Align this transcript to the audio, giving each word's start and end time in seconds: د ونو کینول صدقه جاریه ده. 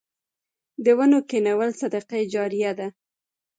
د 0.83 0.87
ونو 0.97 1.19
کینول 1.29 1.69
صدقه 1.81 2.17
جاریه 2.33 2.71
ده. 2.79 2.87